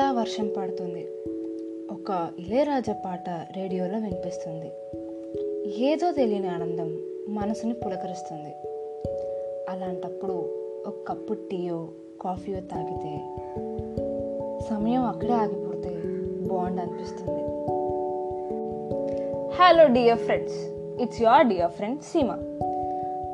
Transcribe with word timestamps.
చాలా 0.00 0.12
వర్షం 0.12 0.50
పడుతుంది. 0.56 1.08
ఒక 1.90 2.30
ఇళయరాజా 2.38 2.92
పాట 2.92 3.30
రేడియోలో 3.30 3.98
వినిపిస్తుంది. 3.98 4.70
ఏదో 5.84 6.12
తెలియని 6.12 6.48
ఆనందం 6.48 6.98
మనసుని 7.28 7.74
పులకరిస్తుంది. 7.74 8.54
అలాంటప్పుడు 9.70 10.32
ఒక 10.86 10.94
కప్పు 11.08 11.34
టీయో 11.34 11.88
కాఫీయో 12.20 12.60
తాగితే 12.60 13.36
సమయం 14.70 15.04
అక్కడే 15.04 15.32
ఆగిపోతే 15.32 15.88
బాగుండి 16.46 16.82
అనిపిస్తుంది. 16.82 17.42
Hello 19.62 19.86
dear 19.86 20.18
friends 20.18 20.56
it's 21.02 21.22
your 21.22 21.46
dear 21.46 21.70
friend 21.70 22.00
Seema 22.00 22.38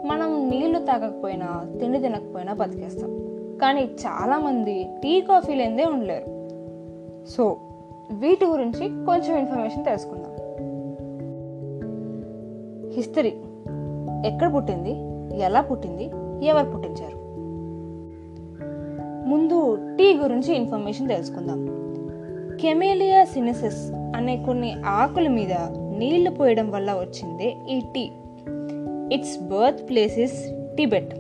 మనం 0.06 0.50
నీళ్ళు 0.50 0.78
తాగకపోయినా 0.78 1.78
తిండి 1.80 1.98
తినకపోయినా 1.98 2.52
బతికేస్తాం. 2.52 3.10
కానీ 3.62 3.82
చాలామంది 3.82 4.86
టీ 5.02 5.20
కాఫీ 5.20 5.54
లేదే 5.54 5.84
ఉండలేరు. 5.84 6.35
సో 7.28 7.56
వీటి 8.12 8.44
గురించి 8.44 9.06
కొంచెం 9.06 9.38
ఇన్ఫర్మేషన్ 9.38 9.84
తెలుసుకుందాం. 9.84 10.36
హిస్టరీ 12.92 13.32
ఎక్కడ 14.26 14.54
పుట్టింది? 14.54 14.92
ఎలా 15.40 15.60
పుట్టింది? 15.60 16.10
ఎవరు 16.46 16.70
పుట్టించారు? 16.70 17.26
ముందు 19.28 19.78
టీ 19.96 20.14
గురించి 20.14 20.54
ఇన్ఫర్మేషన్ 20.54 21.08
తెలుసుకుందాం. 21.08 21.66
కెమేలియా 22.60 23.24
సినిసిస్ 23.24 23.92
అనే 23.92 24.42
కొన్ని 24.46 24.76
ఆకుల 24.86 25.28
మీద 25.28 25.52
నీళ్ళు 25.98 26.30
పోయడం 26.30 26.70
వల్ల 26.70 26.92
వచ్చిందే 26.92 27.56
ఈ 27.70 27.80
tea. 27.80 28.10
It's 29.14 29.38
birth 29.48 29.88
place 29.88 30.18
is 30.18 30.50
Tibet 30.76 31.14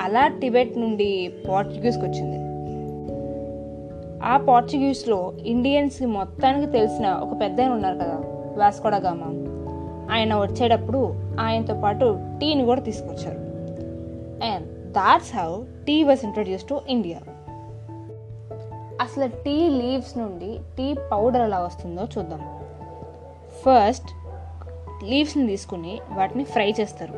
అలా 0.00 0.26
టిబెట్ 0.26 0.78
నుండి 0.78 1.32
పోర్చుగీస్కి 1.48 2.04
వచ్చింది. 2.04 2.41
ఆ 4.24 4.36
పోర్చుగీస్లో 4.36 5.32
ఇండియన్స్కి 5.44 6.06
మొత్తానికి 6.06 6.72
తెలిసిన 6.72 7.08
ఒక 7.08 7.40
పెద్ద 7.40 7.60
ఉన్నారు 7.60 7.94
కదా 7.94 8.20
వాస్కోడగామా 8.56 9.26
ఆయన 10.14 10.34
వచ్చేటప్పుడు 10.34 11.14
ఆయనతో 11.40 11.74
పాటు 11.74 12.18
టీని 12.40 12.64
కూడా 12.64 12.80
తీసుకొచ్చారు. 12.80 13.38
And 14.44 14.92
that's 14.92 15.36
how 15.36 15.62
tea 15.86 16.04
was 16.04 16.24
introduced 16.24 16.68
to 16.68 16.80
India 16.88 17.18
అసలు 19.00 19.28
టీ 19.28 19.68
లీవ్స్ 19.68 20.18
నుండి 20.18 20.58
టీ 20.78 20.94
పౌడర్ 21.12 21.42
ఎలా 21.42 21.58
వస్తుందో 21.58 22.02
చూద్దాం. 22.18 22.58
ఫస్ట్ 23.64 24.10
లీవ్స్ని 25.04 25.46
తీసుకుని 25.46 25.98
వాటిని 26.14 26.44
ఫ్రై 26.44 26.74
చేస్తారు. 26.80 27.14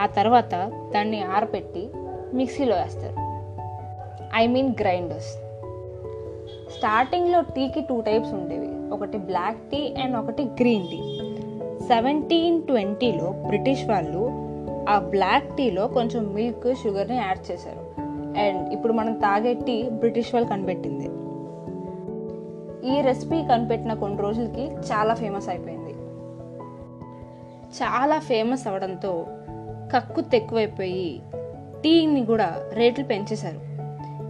ఆ 0.00 0.06
తర్వాత 0.06 0.54
దాన్ని 0.94 1.22
ఆరపెట్టి 1.22 1.88
మిక్సీలో 2.34 2.76
వేస్తారు. 2.76 3.16
ఐ 4.34 4.46
మీన్ 4.46 4.74
గ్రైండర్స్ 4.80 5.45
స్టార్టింగ్లో 6.70 7.40
టీకి 7.40 7.80
టూ 7.80 8.00
టైప్స్ 8.00 8.34
ఉండేవి. 8.34 8.94
ఒకటి 8.94 9.18
బ్లాక్ 9.18 9.56
టీ 9.56 9.94
అండ్ 10.02 10.16
ఒకటి 10.16 10.42
గ్రీన్ 10.42 10.88
టీ 10.88 11.00
సెవెంటీన్ 11.86 12.62
ట్వంటీలో 12.62 13.32
బ్రిటిష్ 13.46 13.84
వాళ్ళు 13.84 14.46
ఆ 14.88 14.98
బ్లాక్ 14.98 15.56
టీలో 15.56 15.86
కొంచెం 15.86 16.34
మిల్క్ 16.34 16.78
షుగర్ని 16.84 17.16
యాడ్ 17.16 17.52
చేశారు. 17.52 18.00
అండ్ 18.38 18.72
ఇప్పుడు 18.72 18.92
మనం 18.92 19.12
తాగే 19.12 19.54
టీ 19.54 19.88
బ్రిటిష్ 19.88 20.34
వాళ్ళు 20.34 20.50
కనిపెట్టింది. 20.50 21.06
ఈ 22.90 23.00
రెసిపీ 23.00 23.42
కనిపెట్టిన 23.42 23.94
కొన్ని 23.94 24.22
రోజులకి 24.22 24.62
చాలా 24.62 25.14
ఫేమస్ 25.14 25.48
అయిపోయింది. 25.48 25.92
చాలా 27.78 28.18
ఫేమస్ 28.18 28.68
అవడంతో 28.68 29.26
కక్కు 29.94 30.20
తెక్కువైపోయి 30.20 31.22
టీని 31.84 32.26
కూడా 32.26 32.62
రేట్లు 32.72 33.04
పెంచేశారు. 33.04 33.75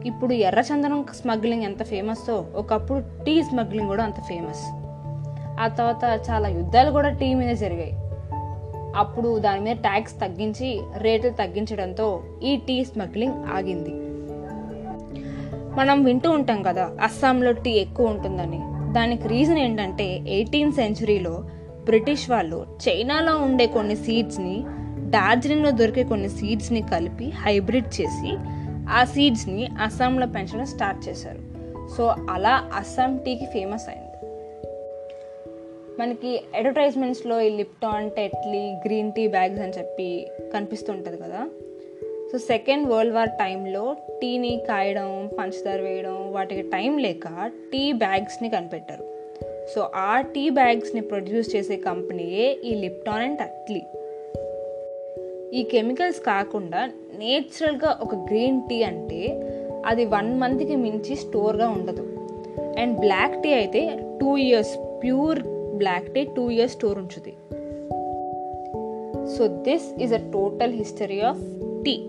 ఇప్పుడు 0.06 0.32
ఎర్రచందనం 0.32 1.04
స్మగ్లింగ్ 1.14 1.62
ఎంత 1.62 1.82
ఫేమస్తో 1.82 2.46
ఒకప్పుడు 2.54 3.24
టీ 3.24 3.42
స్మగ్లింగ్ 3.42 3.88
కూడా 3.88 4.04
అంత 4.04 4.20
ఫేమస్. 4.20 4.70
ఆ 5.60 5.68
తర్వాత 5.68 6.20
చాలా 6.30 6.48
యుద్ధాలు 6.48 6.90
కూడా 6.90 7.08
టీ 7.08 7.34
మీద 7.34 7.56
జరిగాయి. 7.56 7.92
అప్పుడు 8.96 9.38
దాని 9.38 9.60
మీద 9.60 9.76
ట్యాక్స్ 9.76 10.20
తగ్గించి 10.20 10.80
రేట్లు 10.98 11.30
తగ్గించడంతో 11.30 12.22
ఈ 12.42 12.56
టీ 12.56 12.84
స్మగ్లింగ్ 12.84 13.34
ఆగింది. 13.54 13.90
మనం 15.76 16.04
వింటూ 16.04 16.30
ఉంటాం 16.30 16.62
కదా 16.62 16.90
అస్సాంలో 17.02 17.52
టీ 17.52 17.70
ఎక్కువ 17.70 18.06
ఉంటుందని. 18.06 18.60
దానికి 18.92 19.28
రీజన్ 19.28 19.58
ఏంటంటే 19.58 20.22
ఎయిటీన్త్ 20.28 20.76
సెంచురీలో 20.76 21.44
బ్రిటిష్ 21.84 22.30
వాళ్ళు 22.30 22.66
చైనాలో 22.88 23.36
ఉండే 23.36 23.66
కొన్ని 23.66 23.96
సీడ్స్ని 23.96 24.64
డార్జిలింగ్లో 25.10 25.70
దొరికే 25.70 26.04
కొన్ని 26.04 26.28
సీడ్స్ని 26.28 26.82
కలిపి 26.82 27.30
హైబ్రిడ్ 27.30 28.00
చేసి 28.00 28.36
ఆ 28.90 29.04
సీడ్స్ని 29.04 29.66
అస్సాంలో 29.82 30.26
పెంచడం 30.26 30.66
స్టార్ట్ 30.66 31.08
చేశారు. 31.08 31.38
సో 31.96 32.14
అలా 32.30 32.70
అస్సాం 32.74 33.16
టీకి 33.16 33.44
ఫేమస్ 33.44 33.88
అయింది. 33.88 34.06
మనకి 36.00 36.40
అడ్వర్టైజ్మెంట్స్లో 36.54 37.40
ఈ 37.40 37.50
Lipton 37.56 38.10
Tetley 38.10 38.74
green 38.86 39.12
tea 39.12 39.26
bags 39.26 39.60
అని 39.60 39.72
చెప్పి 39.78 40.28
కనిపిస్తుంటుంది 40.54 41.16
కదా. 41.16 41.48
సో 42.32 42.38
సెకండ్ 42.38 42.88
వరల్డ్ 42.88 43.14
వార్ 43.14 43.28
టైంలో 43.28 43.96
టీని 44.22 44.62
కాయడం 44.68 45.30
పంచదార 45.38 45.80
వేయడం 45.80 46.32
వాటికి 46.32 46.62
టైం 46.62 46.98
లేక 46.98 47.50
టీ 47.72 47.92
బ్యాగ్స్ని 47.92 48.48
కనిపెట్టారు. 48.48 49.16
సో 49.74 49.90
ఆ 49.94 50.20
టీ 50.20 50.50
బ్యాగ్స్ని 50.50 51.00
ప్రొడ్యూస్ 51.00 51.56
చేసే 51.56 51.76
కంపెనీయే 51.76 52.52
ఈ 52.64 52.74
లిప్టాన్ 52.74 53.22
అండ్ 53.22 53.38
టట్లీ. 53.38 53.82
ఈ 55.54 55.62
కెమికల్స్ 55.62 56.20
కాకుండా 56.20 56.90
నేచురల్గా 57.18 57.98
ఒక 58.02 58.14
గ్రీన్ 58.14 58.60
టీ 58.68 58.82
అంటే 58.82 59.42
అది 59.86 60.04
వన్ 60.04 60.40
మంత్కి 60.40 60.76
మించి 60.76 61.16
స్టోర్గా 61.16 61.68
ఉండదు. 61.68 62.02
అండ్ 62.78 62.98
బ్లాక్ 62.98 63.42
టీ 63.42 63.52
అయితే 63.52 64.00
two 64.20 64.36
years 64.36 65.02
pure 65.02 65.40
black 65.76 66.14
tea 66.14 66.24
two 66.24 66.50
years 66.50 66.74
store 66.74 66.98
ఉంచుది 66.98 67.34
so 69.36 69.46
this 69.48 70.02
is 70.02 70.12
a 70.12 70.30
total 70.30 70.72
history 70.72 71.20
of 71.20 71.38
tea. 71.84 72.00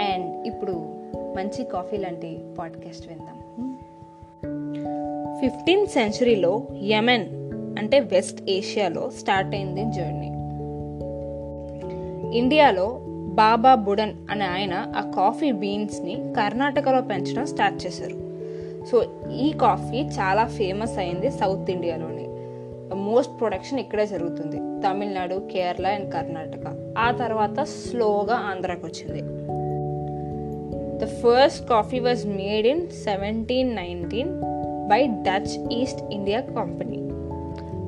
And 0.00 0.46
ఇప్పుడు 0.46 0.72
మంచి 1.36 1.64
కాఫీ 1.64 1.96
లాంటి 1.96 2.38
పాడ్కాస్ట్ 2.58 3.08
విందాం. 3.08 3.76
ఫిఫ్టీన్త్ 5.40 5.90
సెంచరీలో 5.90 6.62
యమెన్ 6.82 7.26
అంటే 7.78 8.00
వెస్ట్ 8.00 8.50
ఏషియాలో 8.50 9.10
స్టార్ట్ 9.10 9.54
అయింది 9.54 9.84
జర్నీ. 9.84 10.31
ఇండియాలో 12.32 13.00
బాబా 13.28 13.74
బుడన్ 13.74 14.12
అనే 14.30 14.44
ఆయన 14.44 14.74
ఆ 14.74 15.12
కాఫీ 15.16 15.52
బీన్స్ని 15.52 16.14
కర్ణాటకలో 16.14 17.00
పెంచడం 17.00 17.46
స్టార్ట్ 17.46 17.86
చేశారు. 17.86 18.32
సో 18.84 19.04
ఈ 19.32 19.52
కాఫీ 19.52 20.00
చాలా 20.00 20.44
ఫేమస్ 20.44 20.98
అయింది 20.98 21.30
సౌత్ 21.30 21.70
ఇండియాలోని. 21.70 22.28
మోస్ట్ 22.94 23.40
ప్రొడక్షన్ 23.40 23.78
ఇక్కడే 23.78 24.06
జరుగుతుంది. 24.06 24.56
తమిళనాడు 24.56 25.48
కేరళ 25.52 25.86
అండ్ 25.86 26.14
కర్ణాటక. 26.14 26.94
ఆ 26.98 27.10
తర్వాత 27.10 27.60
స్లోగా 27.60 28.34
ఆంధ్రాకి 28.34 28.86
వచ్చింది. 28.86 29.22
The 31.04 31.08
first 31.08 31.68
coffee 31.68 31.98
was 31.98 32.26
made 32.26 32.66
in 32.66 32.86
seventeen 32.88 33.76
nineteen 33.76 34.40
by 34.88 35.06
Dutch 35.06 35.68
East 35.72 36.02
India 36.12 36.40
Company 36.40 37.08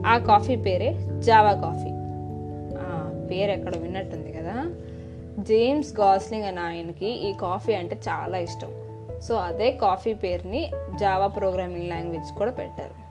ఆ 0.07 0.19
కాఫీ 0.19 0.57
పేరే 0.57 0.97
జావా 1.19 1.53
కాఫీ 1.53 1.94
పేరు 3.31 3.51
ఎక్కడ 3.51 3.77
విన్నట్టుంది 3.77 4.33
కదా? 4.33 4.57
జేమ్స్ 5.39 6.01
గాస్లింగ్ 6.01 6.45
అనే 6.45 6.61
ఆయనకి 6.61 7.29
ఈ 7.29 7.33
కాఫీ 7.33 7.75
అంటే 7.75 7.97
చాలా 8.09 8.39
ఇష్టం. 8.39 8.73
సో 9.23 9.35
అదే 9.35 9.71
కాఫీ 9.73 10.15
పేరుని 10.15 10.71
జావా 11.01 11.27
ప్రోగ్రామింగ్ 11.27 11.89
లాంగ్వేజ్ 11.89 12.39
కూడా 12.39 12.51
పెట్టారు. 12.51 13.05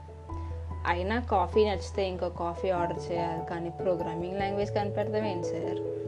అయినా 0.86 1.20
కాఫీ 1.30 1.64
నచ్చితే 1.64 2.08
ఇంకో 2.08 2.28
కాఫీ 2.28 2.70
ఆర్డర్ 2.70 3.12
చేయాలి 3.12 3.46
కానీ 3.50 3.70
ప్రోగ్రామింగ్ 3.70 4.40
లాంగ్వేజ్ 4.40 4.74
కనిపెడతాం 4.74 5.24
ఏం 5.24 5.40
చేయరు 5.40 6.04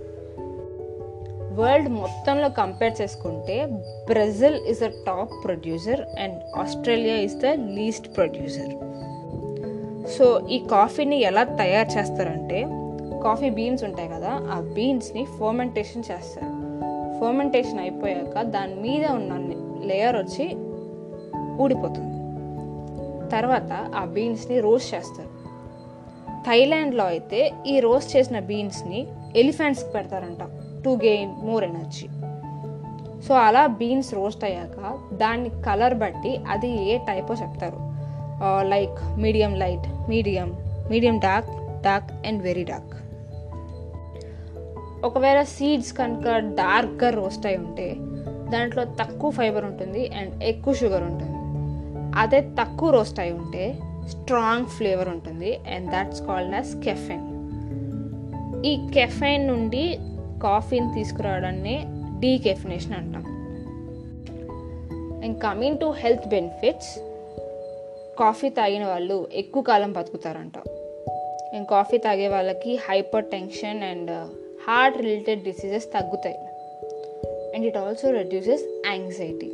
వరల్డ్ 1.61 1.89
మొత్తంలో 1.89 2.49
కంపేర్ 2.49 2.95
చేసుకుంటే 3.03 3.67
Brazil 4.07 4.55
is 4.55 4.81
the 4.81 4.87
top 4.87 5.31
producer 5.45 6.01
and 6.01 6.59
Australia 6.59 7.17
is 7.17 7.35
the 7.35 7.47
least 7.47 8.17
producer 8.17 8.73
so 10.09 10.49
ఈ 10.49 10.59
కాఫీని 10.71 11.21
ఎలా 11.21 11.45
తయారు 11.45 11.89
చేస్తారంటే 11.99 12.61
కాఫీ 13.27 13.51
బీన్స్ 13.51 13.85
ఉంటాయి 13.85 14.09
కదా 14.09 14.33
ఆ 14.55 14.59
బీన్స్ని 14.75 15.25
ఫర్మెంటేషన్ 15.25 16.03
చేస్తారు. 16.11 16.53
ఫర్మెంటేషన్ 17.21 17.81
అయిపోయాక 17.81 18.43
దాని 18.43 18.75
మీద 18.75 19.05
ఉన్న 19.11 19.33
లేయర్ 19.87 20.17
వచ్చి 20.17 20.47
ఊడిపోతుంది. 21.63 22.13
తర్వాత 23.31 23.73
ఆ 23.97 24.05
బీన్స్ని 24.05 24.61
రోస్ట్ 24.61 24.95
చేస్తారు. 24.95 25.33
థైలాండ్లో 26.47 27.05
అయితే 27.05 27.53
ఈ 27.67 27.81
రోస్ట్ 27.81 28.17
చేసిన 28.17 28.39
బీన్స్ని 28.41 29.07
ఎలిఫెంట్స్కి 29.37 29.91
పెడతారంట 29.93 30.43
to 30.85 30.91
gain 31.05 31.33
more 31.47 31.65
energy 31.65 32.07
so 33.29 33.35
అలా 33.35 33.67
బీన్స్ 33.67 34.15
రోస్ట్ 34.15 34.45
అయ్యాక 34.45 34.99
దాన్ని 35.15 35.51
కలర్ 35.63 35.95
బట్టి 35.95 36.33
అది 36.49 36.71
ఏ 36.91 36.99
టైపో 36.99 37.35
చెప్తారు. 37.35 37.79
Like 38.69 39.19
medium 39.19 39.55
light 39.55 40.09
medium 40.09 40.49
medium 40.91 41.19
dark 41.19 41.51
dark 41.83 42.13
and 42.27 42.43
very 42.43 42.65
dark 42.65 42.95
ఒకవేళ 45.05 45.43
సీడ్స్ 45.43 45.93
కనుక 45.93 46.39
డార్క్గా 46.39 47.11
రోస్ట్ 47.11 47.47
అయి 47.47 47.57
ఉంటే 47.57 47.97
దాంట్లో 48.51 48.85
తక్కువ 48.85 49.31
ఫైబర్ 49.31 49.65
ఉంటుంది 49.65 50.09
అండ్ 50.09 50.45
ఎక్కువ 50.45 50.75
షుగర్ 50.75 51.03
ఉంటుంది. 51.03 51.37
అదే 52.19 52.41
తక్కువ 52.41 52.91
రోస్ట్ 52.91 53.21
అయి 53.21 53.33
ఉంటే 53.33 53.79
స్ట్రాంగ్ 54.09 54.67
ఫ్లేవర్ 54.67 55.09
ఉంటుంది 55.09 55.57
and 55.57 55.91
that's 55.91 56.23
called 56.23 56.55
as 56.55 56.85
caffeine 56.85 57.37
ఈ 58.67 58.89
కెఫైన్ 58.95 59.47
నుండి 59.47 59.99
కాఫీని 60.43 60.95
తీసుకురావడాన్ని 60.95 61.85
డీకెఫినేషన్ 62.21 62.95
అంటాం. 62.95 63.25
And 65.25 65.43
coming 65.43 65.79
to 65.79 65.95
health 65.99 66.29
benefits 66.29 66.99
coffee 68.19 68.49
తాగిన 68.49 68.85
వాళ్ళు 68.85 69.29
ఎక్కువ 69.33 69.63
కాలం 69.63 69.93
బతుకుతారంట. 69.93 70.59
అండ్ 71.55 71.69
కాఫీ 71.69 71.99
తాగే 71.99 72.29
వాళ్ళకి 72.29 72.77
hypertension 73.25 73.83
and 73.83 74.11
heart 74.69 74.99
related 74.99 75.43
diseases 75.43 75.85
తగ్గుతాయి. 75.85 76.39
And 77.55 77.67
it 77.67 77.77
also 77.77 78.11
reduces 78.11 78.63
anxiety. 78.87 79.53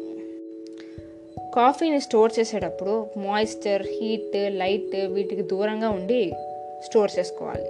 కాఫీని 1.54 2.00
స్టోర్ 2.00 2.32
చేసేటప్పుడు 2.40 3.06
మాయిశ్చర్ 3.16 3.86
హీట్ 3.86 4.32
లైట్ 4.34 4.96
వీటికి 5.06 5.42
దూరంగా 5.42 5.88
ఉండి 5.88 6.32
స్టోర్ 6.84 7.10
చేసుకోవాలి. 7.18 7.66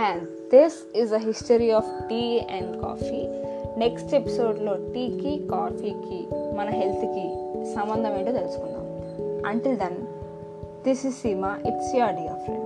And 0.00 0.24
this 0.24 0.98
is 0.98 1.12
a 1.12 1.18
history 1.18 1.70
of 1.70 1.90
tea 2.10 2.38
and 2.38 2.82
coffee. 2.82 3.20
Next 3.80 4.14
ఎపిసోడ్లో 4.14 4.74
టీకి 4.74 5.48
కాఫీకి 5.48 6.20
మన 6.56 6.68
హెల్త్కి 6.68 7.26
సంబంధం 7.74 8.18
ఏంటో 8.18 8.32
తెలుసుకుందాం. 8.32 8.86
Until 9.46 9.76
then 9.76 9.96
this 10.88 11.06
is 11.06 11.14
Seema 11.14 11.58
it's 11.66 11.96
your 11.96 12.14
dear 12.14 12.40
friend 12.44 12.65